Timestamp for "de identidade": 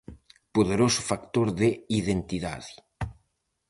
1.61-2.73